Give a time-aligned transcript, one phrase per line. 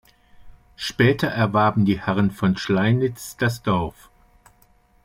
[0.77, 4.09] Später erwarben die Herren von Schleinitz das Dorf.